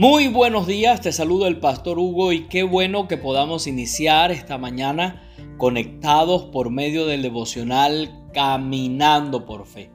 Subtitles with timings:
[0.00, 4.56] Muy buenos días, te saludo el pastor Hugo y qué bueno que podamos iniciar esta
[4.56, 9.90] mañana conectados por medio del devocional Caminando por Fe.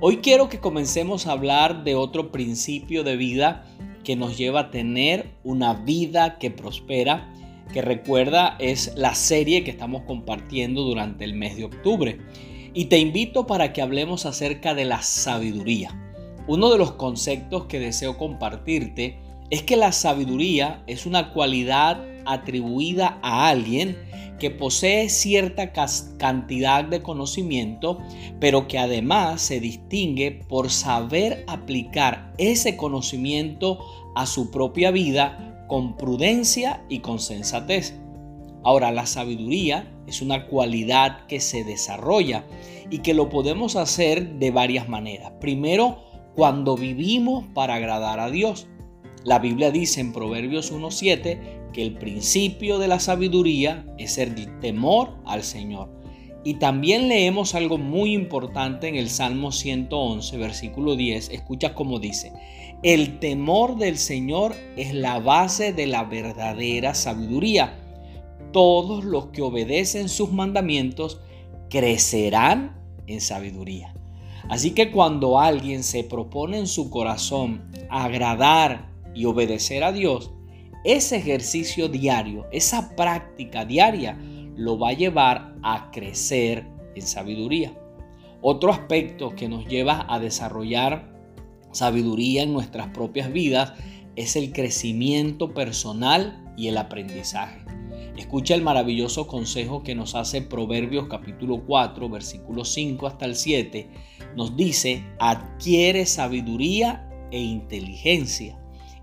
[0.00, 3.64] Hoy quiero que comencemos a hablar de otro principio de vida
[4.02, 7.32] que nos lleva a tener una vida que prospera,
[7.72, 12.18] que recuerda es la serie que estamos compartiendo durante el mes de octubre.
[12.74, 16.02] Y te invito para que hablemos acerca de la sabiduría.
[16.48, 23.18] Uno de los conceptos que deseo compartirte es que la sabiduría es una cualidad atribuida
[23.22, 23.96] a alguien
[24.38, 25.72] que posee cierta
[26.18, 27.98] cantidad de conocimiento,
[28.38, 33.78] pero que además se distingue por saber aplicar ese conocimiento
[34.14, 37.94] a su propia vida con prudencia y con sensatez.
[38.62, 42.44] Ahora, la sabiduría es una cualidad que se desarrolla
[42.90, 45.32] y que lo podemos hacer de varias maneras.
[45.40, 45.98] Primero,
[46.34, 48.66] cuando vivimos para agradar a Dios.
[49.26, 55.16] La Biblia dice en Proverbios 1.7 que el principio de la sabiduría es el temor
[55.24, 55.90] al Señor.
[56.44, 61.30] Y también leemos algo muy importante en el Salmo 111, versículo 10.
[61.30, 62.32] Escucha cómo dice,
[62.84, 67.80] el temor del Señor es la base de la verdadera sabiduría.
[68.52, 71.20] Todos los que obedecen sus mandamientos
[71.68, 73.92] crecerán en sabiduría.
[74.48, 80.30] Así que cuando alguien se propone en su corazón agradar y obedecer a Dios,
[80.84, 84.16] ese ejercicio diario, esa práctica diaria,
[84.54, 87.76] lo va a llevar a crecer en sabiduría.
[88.42, 91.12] Otro aspecto que nos lleva a desarrollar
[91.72, 93.72] sabiduría en nuestras propias vidas
[94.14, 97.60] es el crecimiento personal y el aprendizaje.
[98.16, 103.90] Escucha el maravilloso consejo que nos hace Proverbios capítulo 4, versículo 5 hasta el 7.
[104.36, 108.58] Nos dice, adquiere sabiduría e inteligencia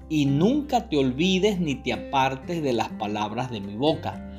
[0.10, 4.32] y nunca te olvides ni te apartes de las palabras de mi boca.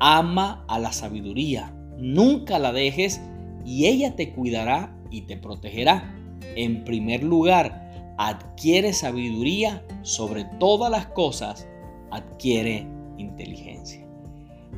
[0.00, 3.20] Ama a la sabiduría, nunca la dejes
[3.64, 6.14] y ella te cuidará y te protegerá.
[6.54, 11.66] En primer lugar, adquiere sabiduría sobre todas las cosas,
[12.10, 12.86] adquiere
[13.18, 14.06] inteligencia.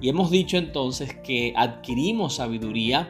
[0.01, 3.09] Y hemos dicho entonces que adquirimos sabiduría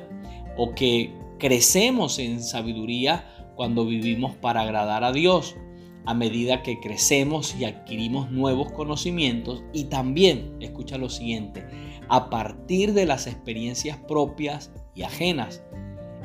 [0.56, 5.56] o que crecemos en sabiduría cuando vivimos para agradar a Dios
[6.06, 11.66] a medida que crecemos y adquirimos nuevos conocimientos y también, escucha lo siguiente,
[12.08, 15.62] a partir de las experiencias propias y ajenas.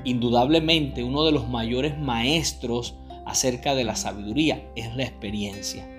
[0.05, 2.95] Indudablemente uno de los mayores maestros
[3.25, 5.89] acerca de la sabiduría es la experiencia.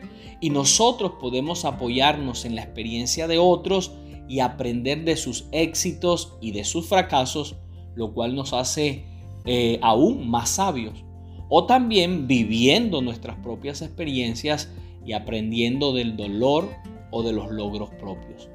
[0.41, 3.93] Y nosotros podemos apoyarnos en la experiencia de otros
[4.29, 7.57] y aprender de sus éxitos y de sus fracasos,
[7.95, 9.05] lo cual nos hace
[9.45, 11.04] eh, aún más sabios
[11.57, 14.73] o también viviendo nuestras propias experiencias
[15.07, 16.69] y aprendiendo del dolor
[17.13, 18.49] o de los logros propios.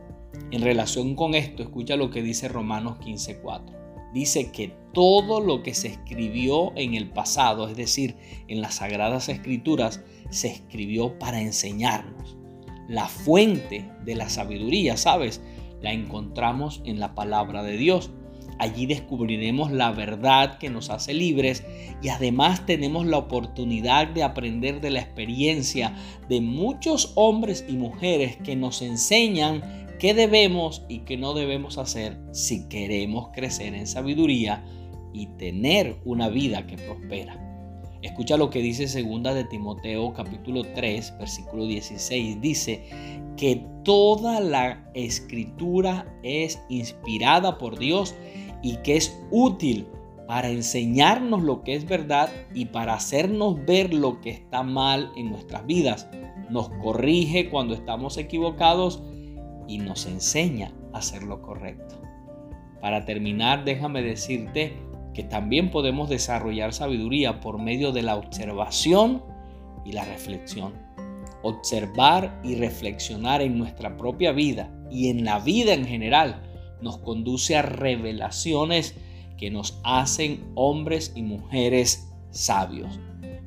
[0.52, 4.12] En relación con esto, escucha lo que dice Romanos 15:4.
[4.14, 8.18] Dice que todo lo que se escribió en el pasado, es decir,
[8.50, 12.36] en las sagradas escrituras, se escribió para enseñarnos.
[12.90, 15.42] La fuente de la sabiduría, ¿sabes?
[15.82, 18.12] La encontramos en la palabra de Dios.
[18.60, 21.64] Allí descubriremos la verdad que nos hace libres
[22.04, 25.96] y además tenemos la oportunidad de aprender de la experiencia
[26.28, 32.18] de muchos hombres y mujeres que nos enseñan qué debemos y qué no debemos hacer
[32.34, 34.66] si queremos crecer en sabiduría
[35.14, 37.46] y tener una vida que prospera.
[38.02, 42.40] Escucha lo que dice segunda de Timoteo capítulo 3 versículo 16.
[42.40, 42.84] Dice
[43.36, 48.16] que toda la escritura es inspirada por Dios
[48.62, 49.88] y que es útil
[50.28, 55.32] para enseñarnos lo que es verdad y para hacernos ver lo que está mal en
[55.32, 56.08] nuestras vidas.
[56.52, 59.02] Nos corrige cuando estamos equivocados
[59.68, 61.96] y nos enseña a hacer lo correcto.
[62.80, 64.74] Para terminar, déjame decirte
[65.16, 69.24] que también podemos desarrollar sabiduría por medio de la observación
[69.84, 70.74] y la reflexión.
[71.42, 76.49] Observar y reflexionar en nuestra propia vida y en la vida en general
[76.82, 78.96] nos conduce a revelaciones
[79.38, 83.00] que nos hacen hombres y mujeres sabios.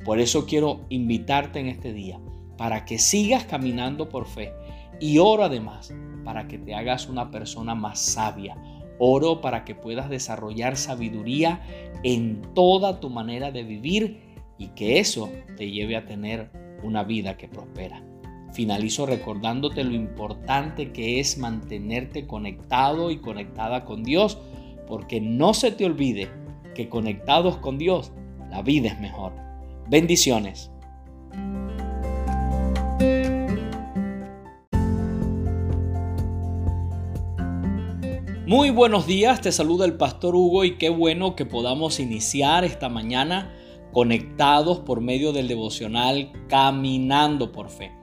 [0.04, 2.18] Por eso quiero invitarte en este día
[2.56, 4.52] para que sigas caminando por fe
[5.00, 5.92] y oro además
[6.24, 8.56] para que te hagas una persona más sabia.
[8.98, 11.60] Oro para que puedas desarrollar sabiduría
[12.04, 14.20] en toda tu manera de vivir
[14.58, 16.50] y que eso te lleve a tener
[16.82, 18.02] una vida que prospera.
[18.52, 24.38] Finalizo recordándote lo importante que es mantenerte conectado y conectada con Dios,
[24.86, 26.28] porque no se te olvide
[26.74, 28.12] que conectados con Dios,
[28.50, 29.32] la vida es mejor.
[29.88, 30.70] Bendiciones.
[38.46, 42.90] Muy buenos días, te saluda el pastor Hugo y qué bueno que podamos iniciar esta
[42.90, 43.50] mañana
[43.92, 48.01] conectados por medio del devocional Caminando por Fe.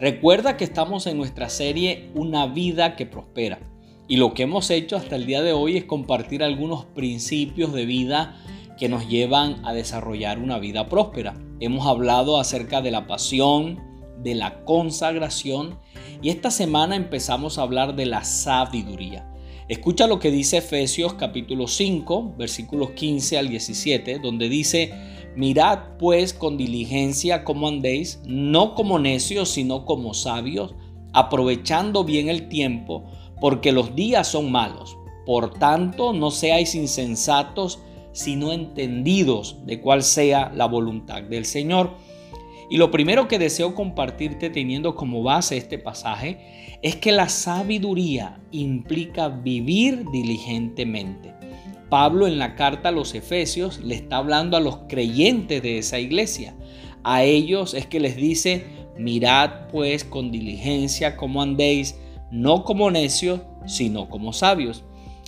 [0.00, 3.58] Recuerda que estamos en nuestra serie Una vida que prospera
[4.06, 7.84] y lo que hemos hecho hasta el día de hoy es compartir algunos principios de
[7.84, 8.36] vida
[8.78, 11.34] que nos llevan a desarrollar una vida próspera.
[11.60, 13.80] Hemos hablado acerca de la pasión,
[14.22, 15.78] de la consagración
[16.22, 19.28] y esta semana empezamos a hablar de la sabiduría.
[19.68, 24.94] Escucha lo que dice Efesios capítulo 5, versículos 15 al 17, donde dice,
[25.36, 30.74] mirad pues con diligencia cómo andéis, no como necios, sino como sabios,
[31.12, 33.04] aprovechando bien el tiempo,
[33.40, 34.96] porque los días son malos.
[35.26, 37.80] Por tanto, no seáis insensatos,
[38.12, 41.90] sino entendidos de cuál sea la voluntad del Señor.
[42.70, 48.40] Y lo primero que deseo compartirte teniendo como base este pasaje es que la sabiduría
[48.52, 51.37] implica vivir diligentemente.
[51.88, 55.98] Pablo en la carta a los Efesios le está hablando a los creyentes de esa
[55.98, 56.54] iglesia.
[57.04, 58.64] A ellos es que les dice,
[58.98, 61.96] mirad pues con diligencia cómo andéis,
[62.30, 64.84] no como necios, sino como sabios.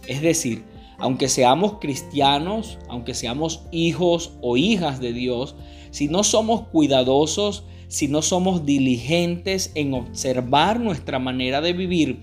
[0.07, 0.65] Es decir,
[0.99, 5.57] aunque seamos cristianos, aunque seamos hijos o hijas de Dios,
[5.91, 12.21] si no somos cuidadosos, si no somos diligentes en observar nuestra manera de vivir,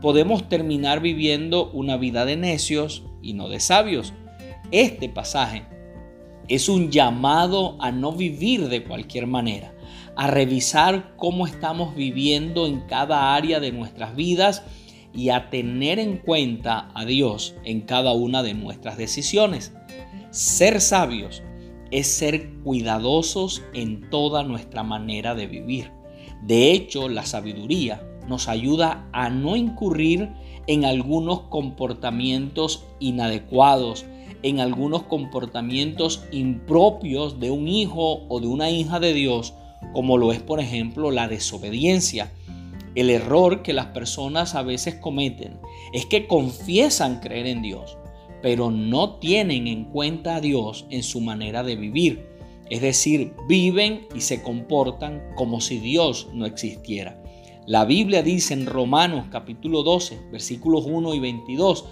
[0.00, 4.12] podemos terminar viviendo una vida de necios y no de sabios.
[4.70, 5.64] Este pasaje
[6.48, 9.72] es un llamado a no vivir de cualquier manera,
[10.16, 14.64] a revisar cómo estamos viviendo en cada área de nuestras vidas
[15.14, 19.72] y a tener en cuenta a Dios en cada una de nuestras decisiones.
[20.30, 21.42] Ser sabios
[21.90, 25.90] es ser cuidadosos en toda nuestra manera de vivir.
[26.42, 30.30] De hecho, la sabiduría nos ayuda a no incurrir
[30.66, 34.04] en algunos comportamientos inadecuados,
[34.42, 39.54] en algunos comportamientos impropios de un hijo o de una hija de Dios,
[39.92, 42.32] como lo es por ejemplo la desobediencia.
[42.94, 45.58] El error que las personas a veces cometen
[45.92, 47.96] es que confiesan creer en Dios,
[48.42, 52.26] pero no tienen en cuenta a Dios en su manera de vivir.
[52.68, 57.20] Es decir, viven y se comportan como si Dios no existiera.
[57.70, 61.84] La Biblia dice en Romanos capítulo 12, versículos 1 y 22,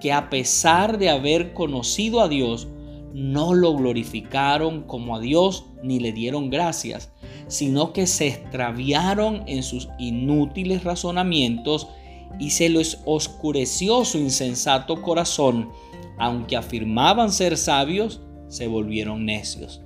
[0.00, 2.68] que a pesar de haber conocido a Dios,
[3.12, 7.10] no lo glorificaron como a Dios ni le dieron gracias,
[7.48, 11.88] sino que se extraviaron en sus inútiles razonamientos
[12.38, 15.70] y se les oscureció su insensato corazón
[16.16, 19.82] aunque afirmaban ser sabios, se volvieron necios.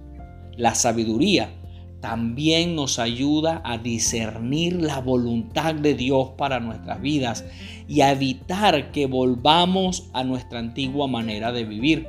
[0.58, 1.48] La sabiduría
[2.00, 7.44] también nos ayuda a discernir la voluntad de Dios para nuestras vidas
[7.88, 12.06] y a evitar que volvamos a nuestra antigua manera de vivir.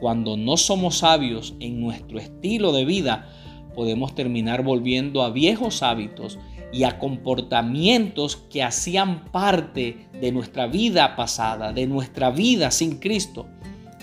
[0.00, 3.28] Cuando no somos sabios en nuestro estilo de vida,
[3.74, 6.38] podemos terminar volviendo a viejos hábitos
[6.72, 13.46] y a comportamientos que hacían parte de nuestra vida pasada, de nuestra vida sin Cristo.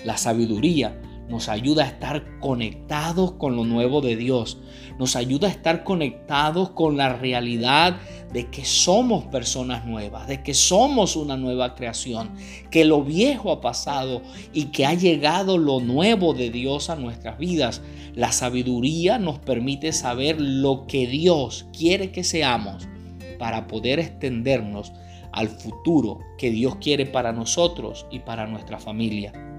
[0.03, 4.59] La sabiduría nos ayuda a estar conectados con lo nuevo de Dios,
[4.99, 7.97] nos ayuda a estar conectados con la realidad
[8.31, 12.31] de que somos personas nuevas, de que somos una nueva creación,
[12.69, 14.21] que lo viejo ha pasado
[14.53, 17.81] y que ha llegado lo nuevo de Dios a nuestras vidas.
[18.13, 22.87] La sabiduría nos permite saber lo que Dios quiere que seamos
[23.39, 24.93] para poder extendernos
[25.31, 29.54] al futuro que Dios quiere para nosotros y para nuestra familia.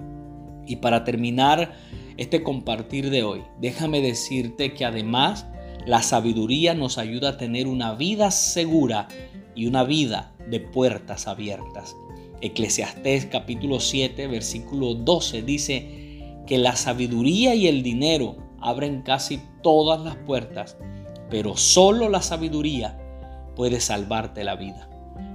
[0.66, 1.74] Y para terminar
[2.16, 5.46] este compartir de hoy, déjame decirte que además
[5.86, 9.08] la sabiduría nos ayuda a tener una vida segura
[9.54, 11.94] y una vida de puertas abiertas.
[12.40, 20.00] Eclesiastés capítulo 7 versículo 12 dice que la sabiduría y el dinero abren casi todas
[20.00, 20.76] las puertas,
[21.30, 22.98] pero solo la sabiduría
[23.54, 24.88] puede salvarte la vida.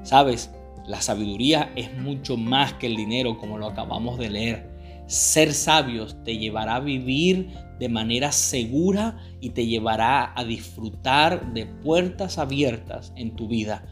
[0.03, 0.51] ¿Sabes?
[0.85, 4.70] La sabiduría es mucho más que el dinero como lo acabamos de leer.
[5.11, 7.49] Ser sabios te llevará a vivir
[7.79, 13.83] de manera segura y te llevará a disfrutar de puertas abiertas en tu vida.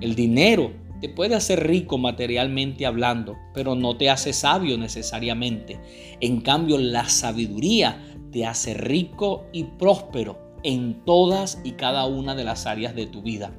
[0.00, 5.78] El dinero te puede hacer rico materialmente hablando, pero no te hace sabio necesariamente.
[6.22, 12.44] En cambio, la sabiduría te hace rico y próspero en todas y cada una de
[12.44, 13.52] las áreas de tu vida.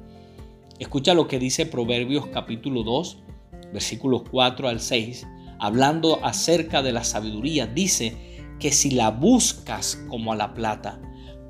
[0.80, 3.18] Escucha lo que dice Proverbios capítulo 2,
[3.72, 5.28] versículos 4 al 6
[5.64, 8.16] hablando acerca de la sabiduría, dice
[8.60, 11.00] que si la buscas como a la plata,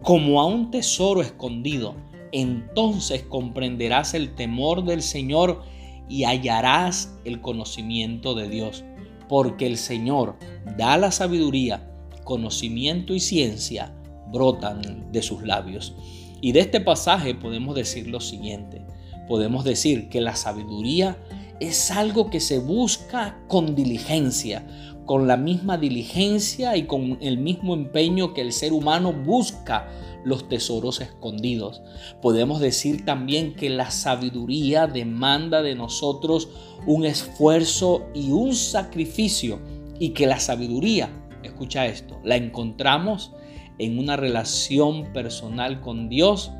[0.02, 1.96] como a un tesoro escondido,
[2.32, 5.62] entonces comprenderás el temor del Señor
[6.08, 8.84] y hallarás el conocimiento de Dios,
[9.28, 10.36] porque el Señor
[10.76, 11.90] da la sabiduría,
[12.24, 13.94] conocimiento y ciencia
[14.32, 15.94] brotan de sus labios.
[16.40, 18.84] Y de este pasaje podemos decir lo siguiente,
[19.28, 21.16] podemos decir que la sabiduría
[21.60, 24.66] es algo que se busca con diligencia,
[25.06, 29.88] con la misma diligencia y con el mismo empeño que el ser humano busca
[30.24, 31.82] los tesoros escondidos.
[32.22, 36.48] Podemos decir también que la sabiduría demanda de nosotros
[36.86, 39.60] un esfuerzo y un sacrificio
[39.98, 41.10] y que la sabiduría,
[41.42, 43.32] escucha esto, la encontramos
[43.78, 46.50] en una relación personal con Dios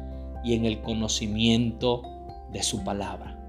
[0.45, 2.03] y en el conocimiento
[2.53, 3.44] de su palabra.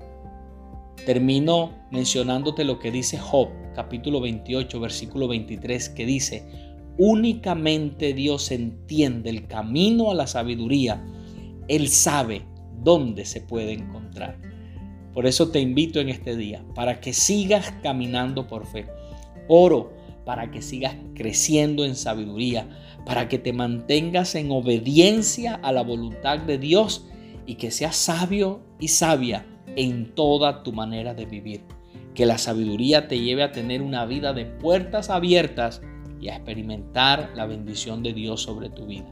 [1.05, 6.43] Termino mencionándote lo que dice Job, capítulo 28, versículo 23, que dice,
[6.97, 11.05] únicamente Dios entiende el camino a la sabiduría.
[11.67, 12.41] Él sabe
[12.81, 14.39] dónde se puede encontrar.
[15.13, 18.87] Por eso te invito en este día, para que sigas caminando por fe.
[19.47, 19.93] Oro
[20.25, 22.67] para que sigas creciendo en sabiduría,
[23.05, 27.05] para que te mantengas en obediencia a la voluntad de Dios
[27.45, 31.61] y que seas sabio y sabia en toda tu manera de vivir.
[32.13, 35.81] Que la sabiduría te lleve a tener una vida de puertas abiertas
[36.21, 39.05] y a experimentar la bendición de Dios sobre tu vida.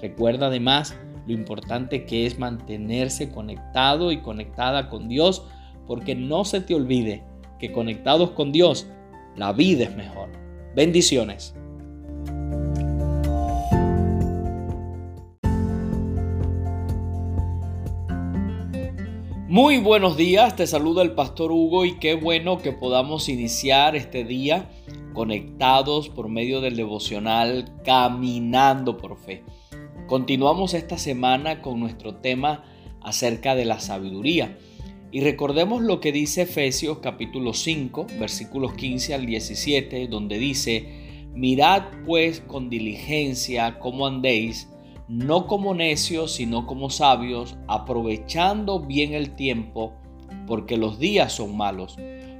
[0.00, 5.44] Recuerda además lo importante que es mantenerse conectado y conectada con Dios,
[5.86, 7.22] porque no se te olvide
[7.58, 8.86] que conectados con Dios,
[9.36, 10.30] la vida es mejor.
[10.74, 11.54] Bendiciones.
[19.50, 24.22] Muy buenos días, te saluda el pastor Hugo y qué bueno que podamos iniciar este
[24.22, 24.70] día
[25.12, 29.42] conectados por medio del devocional Caminando por Fe.
[30.06, 32.62] Continuamos esta semana con nuestro tema
[33.02, 34.56] acerca de la sabiduría.
[35.10, 41.86] Y recordemos lo que dice Efesios capítulo 5, versículos 15 al 17, donde dice, mirad
[42.06, 44.68] pues con diligencia cómo andéis
[45.10, 49.92] no como necios, sino como sabios, aprovechando bien el tiempo,
[50.46, 51.98] porque los días son malos.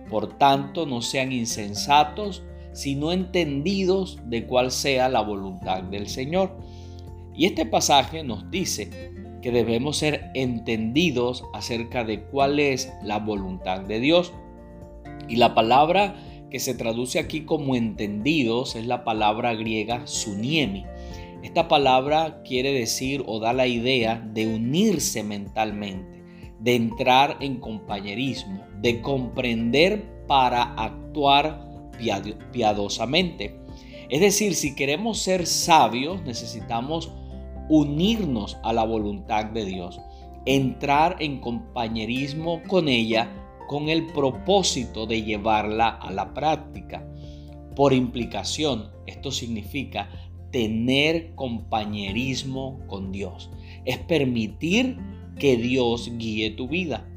[0.09, 6.57] Por tanto, no sean insensatos, sino entendidos de cuál sea la voluntad del Señor.
[7.35, 8.89] Y este pasaje nos dice
[9.43, 14.33] que debemos ser entendidos acerca de cuál es la voluntad de Dios.
[15.29, 16.15] Y la palabra
[16.50, 20.85] que se traduce aquí como entendidos es la palabra griega suniemi
[21.43, 26.23] esta palabra quiere decir o da la idea de unirse mentalmente,
[26.59, 31.67] de entrar en compañerismo, de comprender para actuar
[32.53, 33.59] piadosamente.
[34.11, 37.13] Es decir, si queremos ser sabios, necesitamos
[37.69, 40.01] unirnos a la voluntad de Dios,
[40.45, 43.31] entrar en compañerismo con ella
[43.69, 47.07] con el propósito de llevarla a la práctica.
[47.77, 50.11] Por implicación, esto significa
[50.50, 53.50] tener compañerismo con Dios.
[53.85, 54.99] Es permitir
[55.38, 57.09] que Dios guíe tu vida.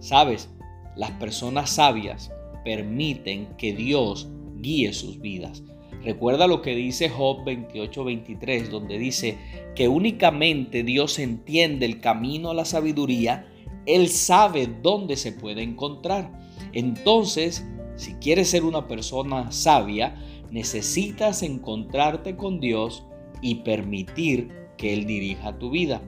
[0.00, 0.50] Sabes,
[0.96, 2.30] las personas sabias
[2.64, 5.62] permiten que Dios guíe sus vidas.
[6.04, 9.38] Recuerda lo que dice Job 28-23, donde dice
[9.74, 13.46] que únicamente Dios entiende el camino a la sabiduría,
[13.86, 16.38] Él sabe dónde se puede encontrar.
[16.72, 17.66] Entonces,
[17.96, 20.16] si quieres ser una persona sabia,
[20.54, 23.04] necesitas encontrarte con Dios
[23.42, 26.00] y permitir que Él dirija tu vida.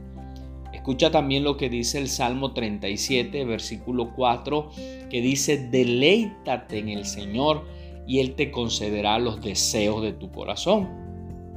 [0.73, 4.71] Escucha también lo que dice el Salmo 37, versículo 4,
[5.11, 7.65] que dice, deleítate en el Señor
[8.07, 10.89] y Él te concederá los deseos de tu corazón.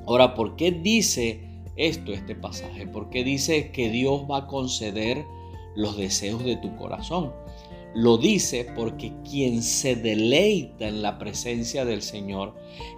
[0.07, 1.43] Ahora, ¿por qué dice
[1.75, 2.87] esto este pasaje?
[2.87, 5.25] ¿Por qué dice que Dios va a conceder
[5.75, 7.33] los deseos de tu corazón?
[7.95, 12.55] Lo dice porque quien se deleita en la presencia del Señor,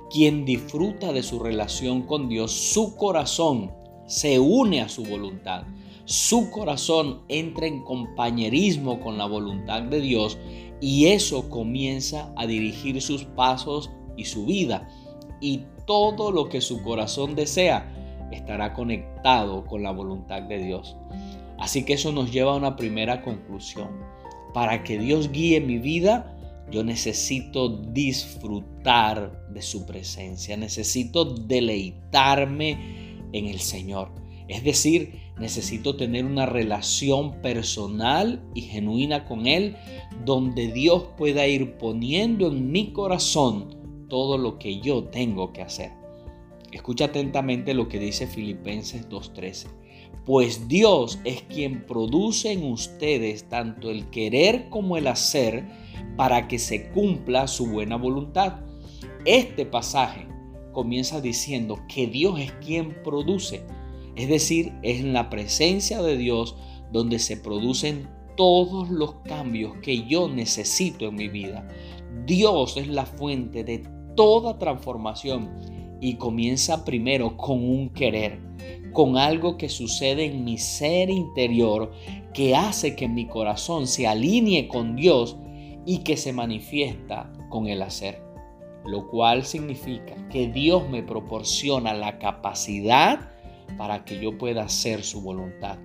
[0.10, 3.71] quien disfruta de su relación con Dios, su corazón
[4.05, 5.63] se une a su voluntad.
[6.03, 10.38] Su corazón entra en compañerismo con la voluntad de Dios
[10.81, 14.89] y eso comienza a dirigir sus pasos y su vida.
[15.39, 17.89] Y todo lo que su corazón desea
[18.31, 20.98] estará conectado con la voluntad de Dios.
[21.57, 24.12] Así que eso nos lleva a una primera conclusión
[24.53, 26.38] para que Dios guíe mi vida,
[26.72, 34.12] yo necesito disfrutar de su presencia, necesito deleitarme en el Señor.
[34.48, 39.75] Es decir, necesito tener una relación personal y genuina con Él,
[40.25, 45.91] donde Dios pueda ir poniendo en mi corazón todo lo que yo tengo que hacer.
[46.72, 49.67] Escucha atentamente lo que dice Filipenses 2.13.
[50.25, 55.67] Pues Dios es quien produce en ustedes tanto el querer como el hacer
[56.15, 58.59] para que se cumpla su buena voluntad.
[59.25, 60.27] Este pasaje
[60.71, 63.63] comienza diciendo que Dios es quien produce.
[64.15, 66.55] Es decir, es en la presencia de Dios
[66.91, 71.67] donde se producen todos los cambios que yo necesito en mi vida.
[72.25, 73.83] Dios es la fuente de
[74.15, 75.49] toda transformación
[76.01, 78.39] y comienza primero con un querer,
[78.93, 81.91] con algo que sucede en mi ser interior
[82.33, 85.38] que hace que mi corazón se alinee con Dios
[85.86, 88.21] y que se manifiesta con el hacer.
[88.86, 93.31] Lo cual significa que Dios me proporciona la capacidad
[93.77, 95.77] para que yo pueda hacer su voluntad.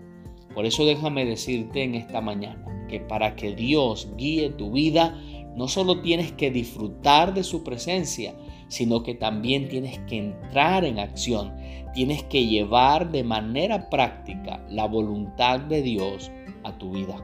[0.54, 5.20] Por eso déjame decirte en esta mañana que para que Dios guíe tu vida,
[5.54, 8.34] no solo tienes que disfrutar de su presencia,
[8.68, 11.54] sino que también tienes que entrar en acción,
[11.96, 16.30] tienes que llevar de manera práctica la voluntad de Dios
[16.62, 17.16] a tu vida.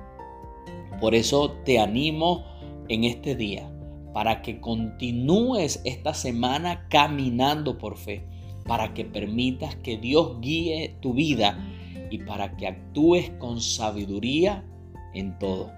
[0.99, 2.43] Por eso te animo
[2.89, 3.71] en este día
[4.15, 8.25] para que continúes esta semana caminando por fe,
[8.67, 11.63] para que permitas que Dios guíe tu vida
[12.11, 14.65] y para que actúes con sabiduría
[15.13, 15.71] en todo.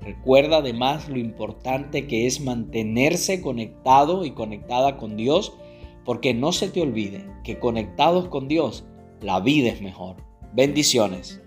[0.00, 5.52] Recuerda además lo importante que es mantenerse conectado y conectada con Dios,
[6.04, 8.84] porque no se te olvide que conectados con Dios,
[9.20, 10.16] la vida es mejor.
[10.52, 11.40] Bendiciones.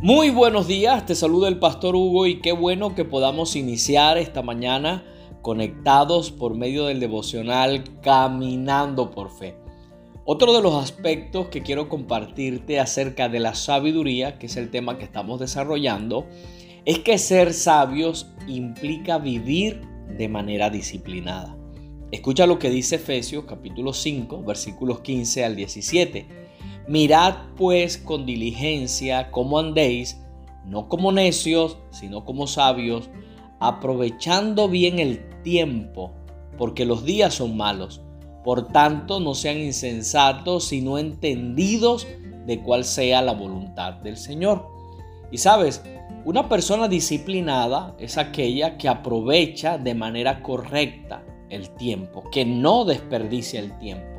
[0.00, 4.42] Muy buenos días, te saluda el pastor Hugo y qué bueno que podamos iniciar esta
[4.42, 5.04] mañana
[5.42, 9.67] conectados por medio del devocional Caminando por Fe.
[10.30, 14.98] Otro de los aspectos que quiero compartirte acerca de la sabiduría, que es el tema
[14.98, 16.26] que estamos desarrollando,
[16.84, 19.80] es que ser sabios implica vivir
[20.18, 21.56] de manera disciplinada.
[22.10, 26.26] Escucha lo que dice Efesios capítulo 5, versículos 15 al 17.
[26.88, 30.20] Mirad pues con diligencia cómo andéis,
[30.66, 33.08] no como necios, sino como sabios,
[33.60, 36.12] aprovechando bien el tiempo,
[36.58, 38.02] porque los días son malos.
[38.48, 42.06] Por tanto, no sean insensatos, sino entendidos
[42.46, 44.66] de cuál sea la voluntad del Señor.
[45.30, 45.82] Y sabes,
[46.24, 53.60] una persona disciplinada es aquella que aprovecha de manera correcta el tiempo, que no desperdicia
[53.60, 54.18] el tiempo.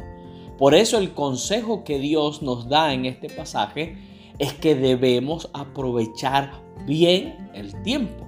[0.60, 3.98] Por eso el consejo que Dios nos da en este pasaje
[4.38, 6.52] es que debemos aprovechar
[6.86, 8.28] bien el tiempo.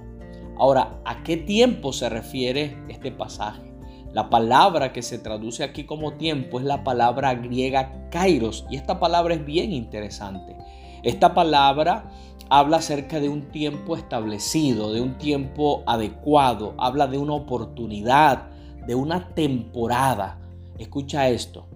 [0.58, 3.71] Ahora, ¿a qué tiempo se refiere este pasaje?
[4.12, 9.00] La palabra que se traduce aquí como tiempo es la palabra griega kairos y esta
[9.00, 10.54] palabra es bien interesante.
[11.02, 12.10] Esta palabra
[12.50, 18.50] habla acerca de un tiempo establecido, de un tiempo adecuado, habla de una oportunidad,
[18.86, 20.38] de una temporada.
[20.78, 21.66] Escucha esto,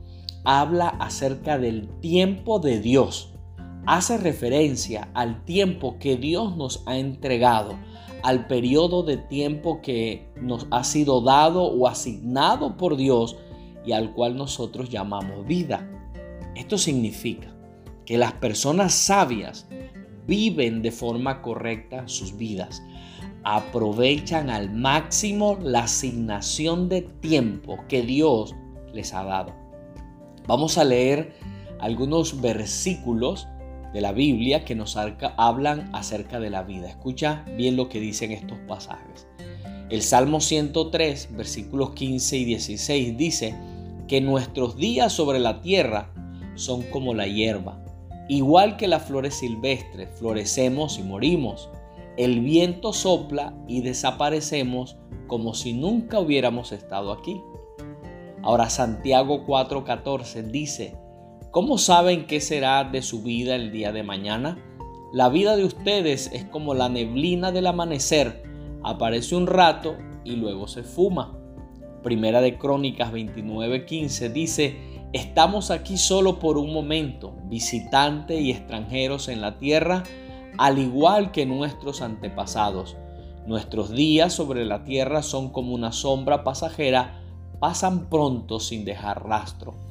[0.45, 3.33] habla acerca del tiempo de Dios.
[3.87, 7.79] Hace referencia al tiempo que Dios nos ha entregado
[8.27, 13.37] al periodo de tiempo que nos ha sido dado o asignado por Dios
[13.85, 15.89] y al cual nosotros llamamos vida.
[16.57, 17.55] Esto significa
[18.05, 19.69] que las personas sabias
[20.27, 22.83] viven de forma correcta sus vidas,
[23.45, 28.57] aprovechan al máximo la asignación de tiempo que Dios
[28.93, 29.55] les ha dado.
[30.49, 31.33] Vamos a leer
[31.79, 33.47] algunos versículos
[33.93, 36.89] de la Biblia que nos hablan acerca de la vida.
[36.89, 39.27] Escucha bien lo que dicen estos pasajes.
[39.89, 43.55] El Salmo 103, versículos 15 y 16 dice
[44.09, 46.13] que nuestros días sobre la tierra
[46.57, 47.83] son como la hierba.
[48.29, 51.71] Igual que las flores silvestres, florecemos y morimos.
[52.17, 54.97] El viento sopla y desaparecemos
[55.29, 57.41] como si nunca hubiéramos estado aquí.
[58.43, 60.97] Ahora Santiago 4:14 dice,
[61.57, 64.59] ¿Cómo saben qué será de su vida el día de mañana?
[65.11, 68.43] La vida de ustedes es como la neblina del amanecer.
[68.83, 71.35] Aparece un rato y luego se fuma.
[72.03, 74.77] Primera de Crónicas 29:15 dice,
[75.15, 80.03] estamos aquí solo por un momento, visitantes y extranjeros en la tierra,
[80.59, 82.99] al igual que nuestros antepasados.
[83.47, 87.23] Nuestros días sobre la tierra son como una sombra pasajera,
[87.61, 89.86] pasan pronto sin dejar rastro.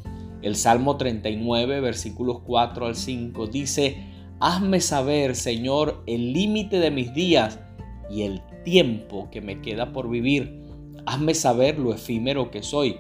[0.45, 3.97] El Salmo 39, versículos 4 al 5 dice,
[4.39, 7.60] Hazme saber, Señor, el límite de mis días
[8.12, 10.62] y el tiempo que me queda por vivir.
[11.08, 12.97] Hazme saber lo efímero que soy.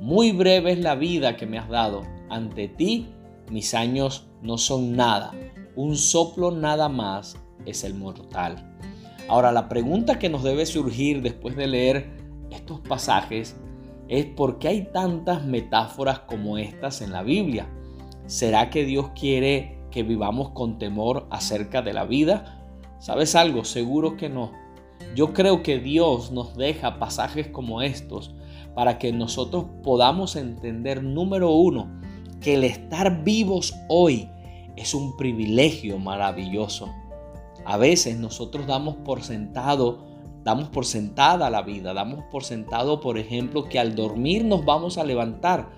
[0.00, 2.02] Muy breve es la vida que me has dado.
[2.30, 3.08] Ante ti
[3.50, 5.32] mis años no son nada.
[5.74, 8.78] Un soplo nada más es el mortal.
[9.28, 12.10] Ahora, la pregunta que nos debe surgir después de leer
[12.52, 13.56] estos pasajes
[14.08, 17.68] es por qué hay tantas metáforas como estas en la Biblia.
[18.26, 22.62] ¿Será que Dios quiere que vivamos con temor acerca de la vida?
[22.98, 23.64] ¿Sabes algo?
[23.64, 24.52] Seguro que no.
[25.14, 28.34] Yo creo que Dios nos deja pasajes como estos
[28.74, 32.00] para que nosotros podamos entender, número uno,
[32.40, 34.28] que el estar vivos hoy
[34.76, 36.92] es un privilegio maravilloso.
[37.64, 40.13] A veces nosotros damos por sentado,
[40.44, 44.98] damos por sentada la vida, damos por sentado, por ejemplo, que al dormir nos vamos
[44.98, 45.70] a levantar,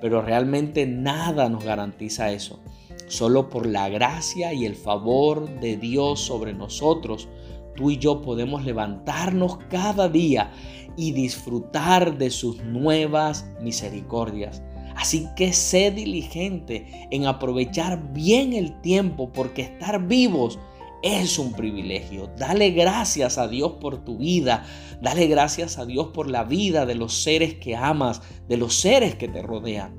[0.00, 2.60] pero realmente nada nos garantiza eso.
[3.08, 7.28] Solo por la gracia y el favor de Dios sobre nosotros,
[7.74, 10.52] tú y yo podemos levantarnos cada día
[10.96, 14.62] y disfrutar de sus nuevas misericordias.
[14.94, 20.58] Así que sé diligente en aprovechar bien el tiempo porque estar vivos
[21.04, 22.30] es un privilegio.
[22.38, 24.64] Dale gracias a Dios por tu vida.
[25.02, 29.14] Dale gracias a Dios por la vida de los seres que amas, de los seres
[29.14, 29.98] que te rodean.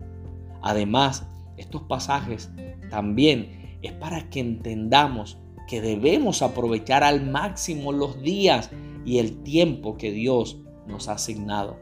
[0.63, 2.49] Además, estos pasajes
[2.89, 5.37] también es para que entendamos
[5.67, 8.71] que debemos aprovechar al máximo los días
[9.05, 11.77] y el tiempo que Dios nos ha asignado.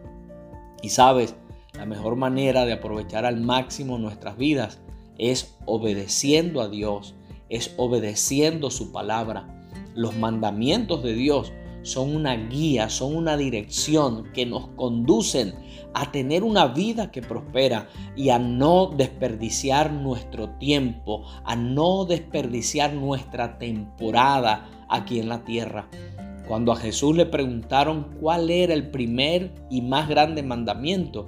[0.82, 1.36] Y sabes,
[1.74, 4.82] la mejor manera de aprovechar al máximo nuestras vidas
[5.18, 7.16] es obedeciendo a Dios,
[7.54, 9.48] es obedeciendo su palabra.
[9.96, 15.54] Los mandamientos de Dios son una guía, son una dirección que nos conducen
[15.94, 22.94] a tener una vida que prospera y a no desperdiciar nuestro tiempo, a no desperdiciar
[22.94, 25.88] nuestra temporada aquí en la tierra.
[26.48, 31.28] Cuando a Jesús le preguntaron cuál era el primer y más grande mandamiento,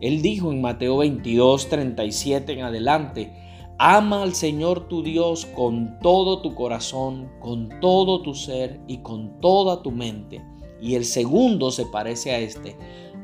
[0.00, 3.45] él dijo en Mateo 22, 37 en adelante,
[3.78, 9.40] ama al Señor tu Dios con todo tu corazón, con todo tu ser y con
[9.40, 10.42] toda tu mente.
[10.80, 12.76] Y el segundo se parece a este,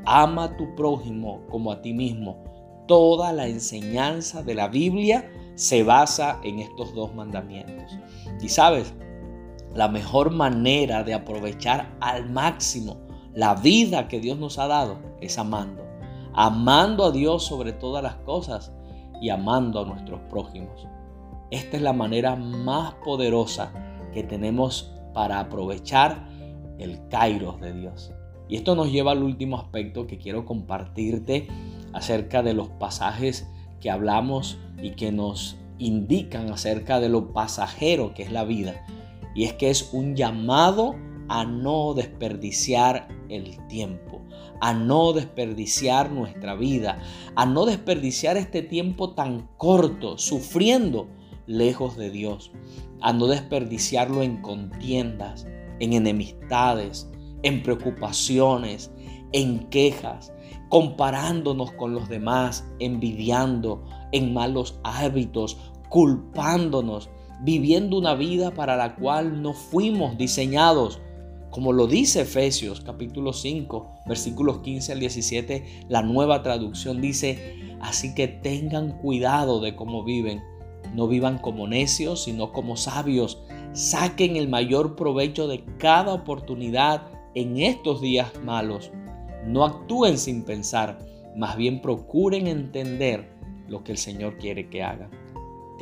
[0.05, 2.45] ama a tu prójimo como a ti mismo.
[2.87, 7.97] Toda la enseñanza de la Biblia se basa en estos dos mandamientos.
[8.43, 8.95] Y sabes,
[9.75, 12.99] la mejor manera de aprovechar al máximo
[13.35, 15.83] la vida que Dios nos ha dado es amando.
[16.35, 18.73] Amando a Dios sobre todas las cosas
[19.23, 20.87] y amando a nuestros prójimos.
[21.51, 23.73] Esta es la manera más poderosa
[24.13, 26.29] que tenemos para aprovechar
[26.79, 28.13] el kairos de Dios.
[28.49, 31.49] Y esto nos lleva al último aspecto que quiero compartirte
[31.95, 33.49] acerca de los pasajes
[33.81, 38.85] que hablamos y que nos indican acerca de lo pasajero que es la vida
[39.35, 40.95] y es que es un llamado
[41.29, 44.21] a no desperdiciar el tiempo,
[44.61, 46.99] a no desperdiciar nuestra vida,
[47.35, 51.09] a no desperdiciar este tiempo tan corto sufriendo
[51.47, 52.53] lejos de Dios,
[53.01, 55.47] a no desperdiciarlo en contiendas,
[55.81, 57.11] en enemistades,
[57.43, 58.91] en preocupaciones,
[59.33, 60.33] en quejas,
[60.69, 65.57] comparándonos con los demás, envidiando, en malos hábitos,
[65.89, 67.11] culpándonos
[67.43, 71.01] viviendo una vida para la cual no fuimos diseñados.
[71.53, 78.15] Como lo dice Efesios capítulo 5, versículos 15 al 17, la nueva traducción dice, así
[78.15, 80.43] que tengan cuidado de cómo viven.
[80.95, 83.43] No vivan como necios, sino como sabios.
[83.75, 88.91] Saquen el mayor provecho de cada oportunidad en estos días malos.
[89.47, 90.99] No actúen sin pensar,
[91.37, 93.31] más bien procuren entender
[93.69, 95.23] lo que el Señor quiere que hagan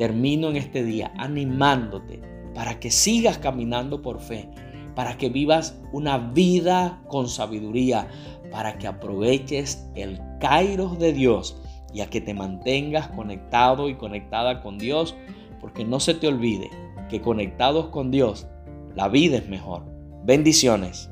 [0.01, 2.19] termino en este día animándote
[2.55, 4.49] para que sigas caminando por fe,
[4.95, 8.07] para que vivas una vida con sabiduría,
[8.51, 11.61] para que aproveches el kairos de Dios
[11.93, 15.15] y a que te mantengas conectado y conectada con Dios,
[15.59, 16.69] porque no se te olvide
[17.09, 18.47] que conectados con Dios,
[18.95, 19.85] la vida es mejor.
[20.23, 21.09] Bendiciones.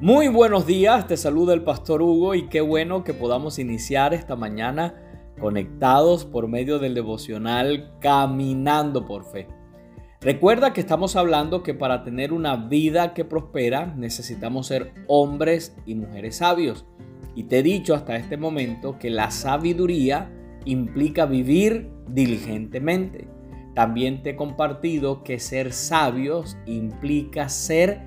[0.00, 4.36] Muy buenos días, te saluda el pastor Hugo y qué bueno que podamos iniciar esta
[4.36, 4.94] mañana
[5.38, 9.48] conectados por medio del devocional Caminando por Fe.
[10.20, 15.94] Recuerda que estamos hablando que para tener una vida que prospera necesitamos ser hombres y
[15.94, 16.86] mujeres sabios.
[17.34, 20.32] Y te he dicho hasta este momento que la sabiduría
[20.64, 23.28] implica vivir diligentemente.
[23.74, 28.00] También te he compartido que ser sabios implica ser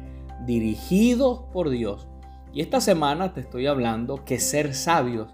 [0.45, 2.07] dirigidos por Dios.
[2.51, 5.31] Y esta semana te estoy hablando que ser sabios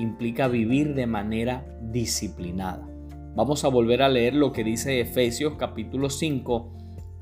[0.00, 2.88] implica vivir de manera disciplinada.
[3.34, 6.72] Vamos a volver a leer lo que dice Efesios capítulo 5,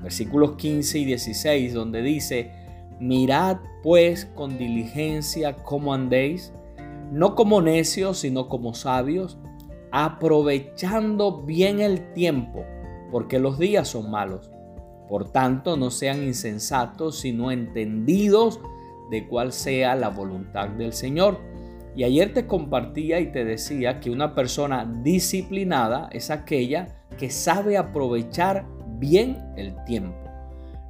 [0.01, 2.51] versículos 15 y 16, donde dice,
[2.99, 6.53] mirad pues con diligencia cómo andéis,
[7.11, 9.37] no como necios, sino como sabios,
[9.91, 12.63] aprovechando bien el tiempo,
[13.11, 14.51] porque los días son malos.
[15.07, 18.59] Por tanto, no sean insensatos, sino entendidos
[19.09, 21.39] de cuál sea la voluntad del Señor.
[21.95, 27.77] Y ayer te compartía y te decía que una persona disciplinada es aquella que sabe
[27.77, 28.65] aprovechar
[28.99, 30.17] bien el tiempo.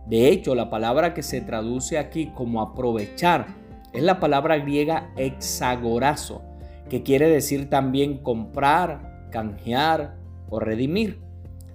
[0.08, 3.48] De hecho, la palabra que se traduce aquí como aprovechar
[3.94, 6.42] es la palabra griega exagorazo,
[6.90, 10.16] que quiere decir también comprar, canjear
[10.50, 11.22] o redimir.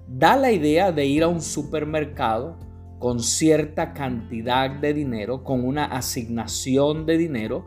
[0.07, 2.57] Da la idea de ir a un supermercado
[2.99, 7.65] con cierta cantidad de dinero, con una asignación de dinero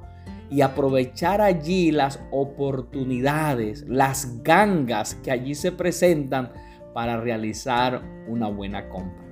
[0.51, 6.53] y aprovechar allí las oportunidades, las gangas que allí se presentan
[6.95, 9.25] para realizar una buena compra.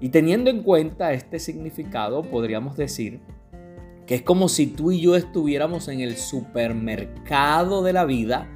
[0.00, 3.20] Y teniendo en cuenta este significado, podríamos decir
[4.06, 8.50] que es como si tú y yo estuviéramos en el supermercado de la vida,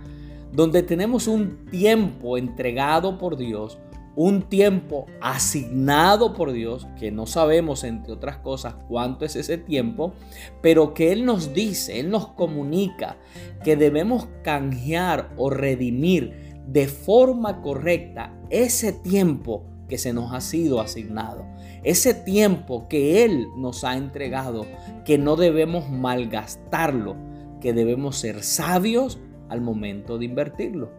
[0.52, 3.78] donde tenemos un tiempo entregado por Dios,
[4.20, 10.12] un tiempo asignado por Dios, que no sabemos, entre otras cosas, cuánto es ese tiempo,
[10.60, 13.16] pero que Él nos dice, Él nos comunica
[13.62, 20.80] que debemos canjear o redimir de forma correcta ese tiempo que se nos ha sido
[20.80, 21.46] asignado.
[21.84, 24.66] Ese tiempo que Él nos ha entregado,
[25.04, 27.14] que no debemos malgastarlo,
[27.60, 30.90] que debemos ser sabios al momento de invertirlo.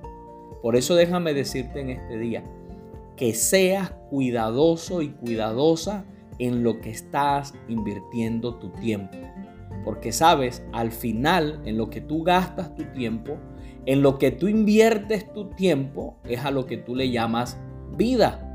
[0.62, 2.45] Por eso déjame decirte en este día
[3.19, 6.05] que seas cuidadoso y cuidadosa
[6.39, 9.17] en lo que estás invirtiendo tu tiempo.
[9.84, 13.38] Porque sabes, al final, en lo que tú gastas tu tiempo,
[13.86, 17.60] en lo que tú inviertes tu tiempo, es a lo que tú le llamas
[17.97, 18.45] vida.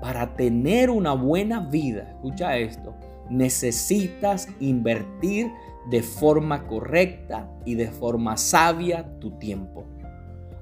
[0.00, 2.94] Para tener una buena vida, escucha esto,
[3.28, 5.52] necesitas invertir
[5.90, 9.84] de forma correcta y de forma sabia tu tiempo.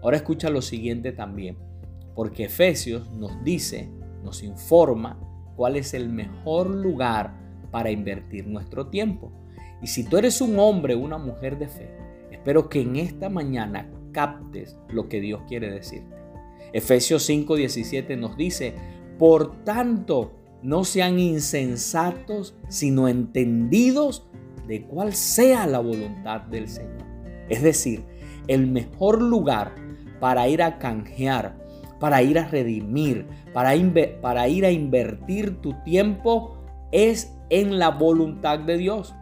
[0.03, 1.57] Ahora escucha lo siguiente también,
[2.15, 3.91] porque Efesios nos dice,
[4.23, 5.19] nos informa
[5.57, 7.35] cuál es el mejor lugar
[7.71, 9.33] para invertir nuestro tiempo.
[9.83, 11.91] Y si tú eres un hombre o una mujer de fe,
[12.31, 16.15] espero que en esta mañana captes lo que Dios quiere decirte.
[16.73, 18.75] Efesios 5:17 nos dice,
[19.19, 24.27] por tanto, no sean insensatos, sino entendidos
[24.67, 27.05] de cuál sea la voluntad del Señor.
[27.49, 28.05] Es decir,
[28.49, 29.75] el mejor lugar
[30.21, 31.64] para ir a canjear,
[32.05, 33.75] para ir a redimir, para,
[34.47, 36.55] ir a invertir tu tiempo
[36.93, 39.15] es en la voluntad de Dios.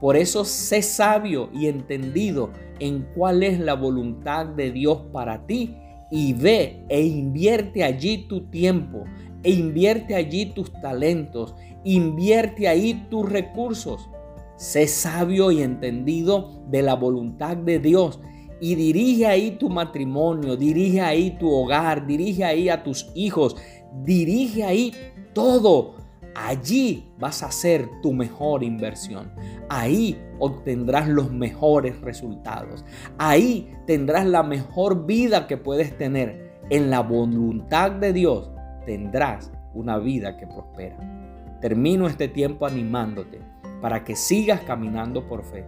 [0.00, 5.76] Por eso sé sabio y entendido en cuál es la voluntad de Dios para ti
[6.10, 9.04] y ve e invierte allí tu tiempo,
[9.42, 14.08] e invierte allí tus talentos, invierte ahí tus recursos.
[14.56, 18.20] Sé sabio y entendido de la voluntad de Dios
[18.62, 23.56] y dirige ahí tu matrimonio, dirige ahí tu hogar, dirige ahí a tus hijos,
[24.04, 24.94] dirige ahí
[25.34, 25.96] todo.
[26.36, 29.32] Allí vas a hacer tu mejor inversión.
[29.68, 32.84] Ahí obtendrás los mejores resultados.
[33.18, 36.60] Ahí tendrás la mejor vida que puedes tener.
[36.70, 38.52] En la voluntad de Dios
[38.86, 41.58] tendrás una vida que prospera.
[41.60, 43.40] Termino este tiempo animándote
[43.80, 45.66] para que sigas caminando por fe.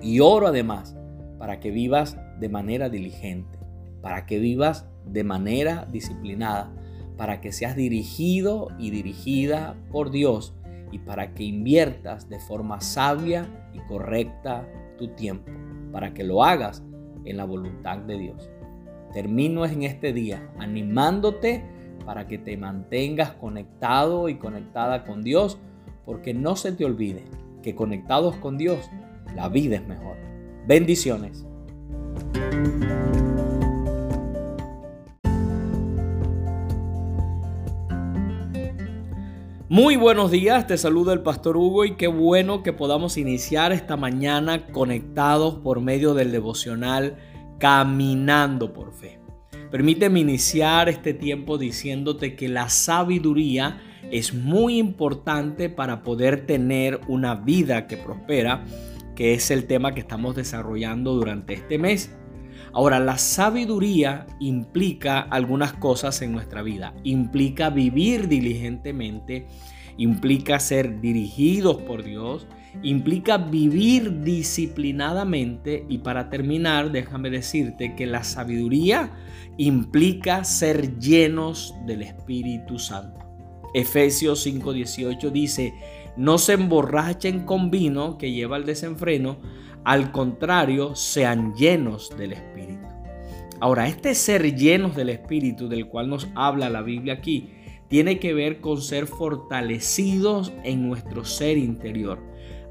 [0.00, 0.96] Y oro además
[1.38, 3.58] para que vivas de manera diligente,
[4.02, 6.72] para que vivas de manera disciplinada,
[7.16, 10.54] para que seas dirigido y dirigida por Dios
[10.92, 14.68] y para que inviertas de forma sabia y correcta
[14.98, 15.50] tu tiempo,
[15.92, 16.82] para que lo hagas
[17.24, 18.50] en la voluntad de Dios.
[19.12, 21.64] Termino en este día animándote
[22.04, 25.58] para que te mantengas conectado y conectada con Dios,
[26.04, 27.24] porque no se te olvide
[27.62, 28.88] que conectados con Dios,
[29.34, 30.16] la vida es mejor.
[30.66, 31.44] Bendiciones.
[39.68, 43.96] Muy buenos días, te saluda el pastor Hugo y qué bueno que podamos iniciar esta
[43.96, 47.16] mañana conectados por medio del devocional
[47.58, 49.18] Caminando por Fe.
[49.70, 57.34] Permíteme iniciar este tiempo diciéndote que la sabiduría es muy importante para poder tener una
[57.34, 58.64] vida que prospera,
[59.16, 62.14] que es el tema que estamos desarrollando durante este mes.
[62.72, 66.94] Ahora, la sabiduría implica algunas cosas en nuestra vida.
[67.02, 69.46] Implica vivir diligentemente,
[69.96, 72.46] implica ser dirigidos por Dios,
[72.82, 79.10] implica vivir disciplinadamente y para terminar, déjame decirte que la sabiduría
[79.56, 83.20] implica ser llenos del Espíritu Santo.
[83.74, 85.74] Efesios 5:18 dice,
[86.16, 89.38] no se emborrachen con vino que lleva al desenfreno,
[89.84, 92.86] al contrario, sean llenos del Espíritu.
[93.60, 97.52] Ahora, este ser llenos del Espíritu del cual nos habla la Biblia aquí,
[97.88, 102.18] tiene que ver con ser fortalecidos en nuestro ser interior.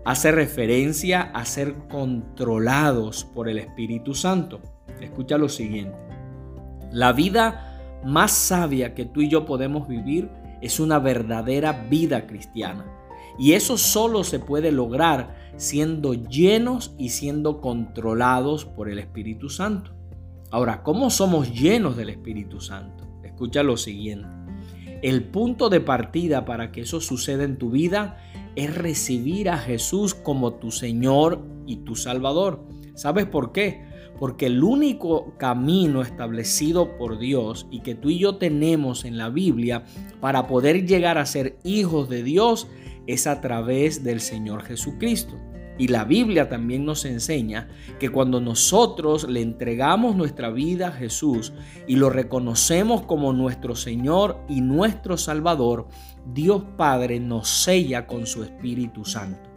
[0.04, 4.62] Hace referencia a ser controlados por el Espíritu Santo.
[5.02, 5.98] Escucha lo siguiente.
[6.92, 10.30] La vida más sabia que tú y yo podemos vivir
[10.62, 12.86] es una verdadera vida cristiana.
[13.38, 19.92] Y eso solo se puede lograr siendo llenos y siendo controlados por el Espíritu Santo.
[20.52, 23.06] Ahora, ¿cómo somos llenos del Espíritu Santo?
[23.24, 24.28] Escucha lo siguiente.
[25.02, 28.18] El punto de partida para que eso suceda en tu vida
[28.56, 32.64] es recibir a Jesús como tu Señor y tu Salvador.
[32.96, 33.84] ¿Sabes por qué?
[34.20, 39.30] Porque el único camino establecido por Dios y que tú y yo tenemos en la
[39.30, 39.84] Biblia
[40.22, 42.68] para poder llegar a ser hijos de Dios
[43.08, 45.36] es a través del Señor Jesucristo.
[45.78, 47.68] Y la Biblia también nos enseña
[48.00, 51.52] que cuando nosotros le entregamos nuestra vida a Jesús
[51.86, 55.88] y lo reconocemos como nuestro Señor y nuestro Salvador,
[56.34, 59.50] Dios Padre nos sella con su Espíritu Santo.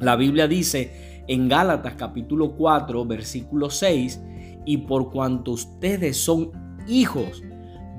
[0.00, 4.20] La Biblia dice en Gálatas capítulo 4 versículo 6,
[4.66, 6.52] y por cuanto ustedes son
[6.86, 7.42] hijos,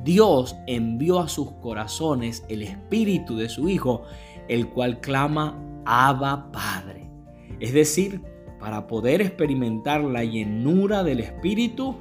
[0.04, 4.04] Dios envió a sus corazones el Espíritu de su Hijo,
[4.50, 7.10] el cual clama, Abba Padre.
[7.60, 8.22] Es decir,
[8.60, 11.96] para poder experimentar la llenura del Espíritu,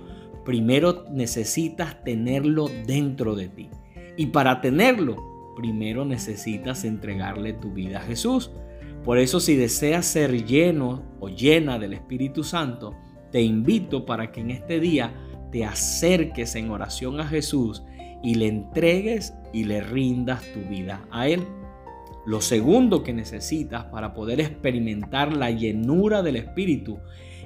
[0.44, 3.70] primero necesitas tenerlo dentro de ti.
[4.16, 8.50] Y para tenerlo, primero necesitas entregarle tu vida a Jesús.
[9.04, 12.96] Por eso si deseas ser lleno o llena del Espíritu Santo,
[13.30, 15.14] te invito para que en este día
[15.52, 17.84] te acerques en oración a Jesús
[18.22, 21.46] y le entregues y le rindas tu vida a Él.
[22.28, 26.98] Lo segundo que necesitas para poder experimentar la llenura del Espíritu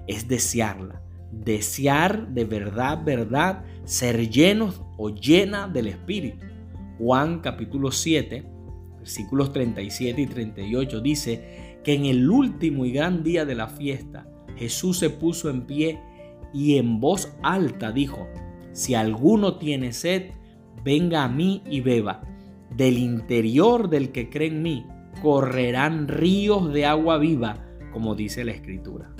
[0.08, 1.00] es desearla.
[1.30, 6.44] Desear de verdad, verdad, ser llenos o llena del Espíritu.
[6.98, 8.44] Juan capítulo 7,
[8.98, 14.26] versículos 37 y 38 dice que en el último y gran día de la fiesta
[14.56, 16.00] Jesús se puso en pie
[16.52, 18.26] y en voz alta dijo,
[18.72, 20.32] si alguno tiene sed,
[20.82, 22.31] venga a mí y beba
[22.76, 24.86] del interior del que cree en mí
[25.20, 27.56] correrán ríos de agua viva,
[27.92, 29.10] como dice la escritura.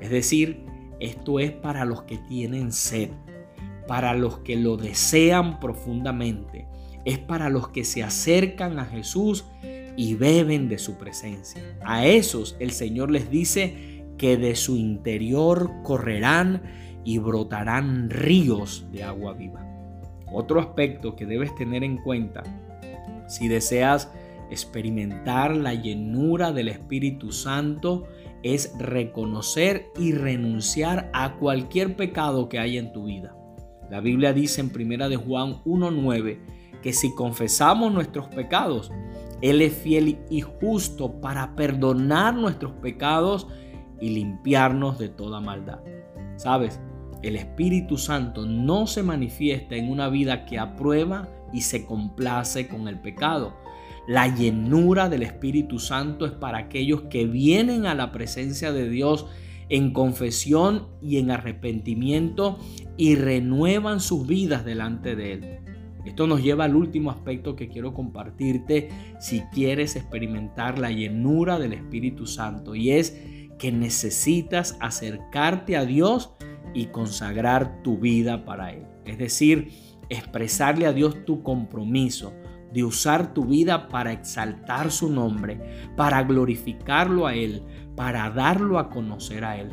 [0.00, 0.64] Es decir,
[1.00, 3.10] esto es para los que tienen sed,
[3.86, 6.66] para los que lo desean profundamente,
[7.04, 9.44] es para los que se acercan a Jesús
[9.96, 11.62] y beben de su presencia.
[11.84, 16.62] A esos el Señor les dice que de su interior correrán
[17.04, 19.60] y brotarán ríos de agua viva.
[20.32, 22.42] Otro aspecto que debes tener en cuenta
[23.26, 24.10] si deseas
[24.50, 28.06] experimentar la llenura del Espíritu Santo,
[28.42, 33.34] es reconocer y renunciar a cualquier pecado que haya en tu vida.
[33.90, 36.40] La Biblia dice en 1 de Juan 1:9
[36.82, 38.90] que si confesamos nuestros pecados,
[39.40, 43.46] él es fiel y justo para perdonar nuestros pecados
[44.00, 45.80] y limpiarnos de toda maldad.
[46.36, 46.80] ¿Sabes?
[47.22, 52.88] El Espíritu Santo no se manifiesta en una vida que aprueba y se complace con
[52.88, 53.56] el pecado.
[54.06, 59.26] La llenura del Espíritu Santo es para aquellos que vienen a la presencia de Dios
[59.70, 62.58] en confesión y en arrepentimiento
[62.98, 65.58] y renuevan sus vidas delante de Él.
[66.04, 68.90] Esto nos lleva al último aspecto que quiero compartirte
[69.20, 73.18] si quieres experimentar la llenura del Espíritu Santo y es
[73.58, 76.32] que necesitas acercarte a Dios
[76.74, 78.82] y consagrar tu vida para Él.
[79.06, 79.70] Es decir,
[80.14, 82.32] expresarle a Dios tu compromiso
[82.72, 85.60] de usar tu vida para exaltar su nombre,
[85.96, 87.62] para glorificarlo a Él,
[87.94, 89.72] para darlo a conocer a Él.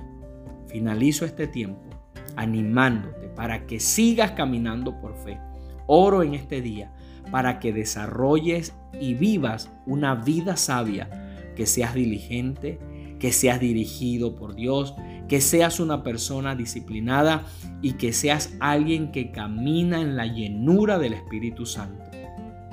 [0.68, 1.90] Finalizo este tiempo
[2.36, 5.40] animándote para que sigas caminando por fe.
[5.88, 6.94] Oro en este día
[7.32, 12.80] para que desarrolles y vivas una vida sabia, que seas diligente,
[13.20, 14.96] que seas dirigido por Dios,
[15.32, 17.46] que seas una persona disciplinada
[17.82, 22.04] y que seas alguien que camina en la llenura del Espíritu Santo.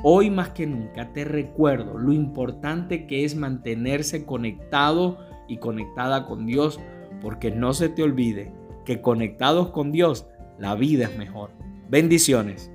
[0.02, 6.46] Hoy más que nunca te recuerdo lo importante que es mantenerse conectado y conectada con
[6.46, 6.80] Dios,
[7.20, 8.52] porque no se te olvide
[8.84, 10.26] que conectados con Dios
[10.58, 11.52] la vida es mejor.
[11.88, 12.72] Bendiciones.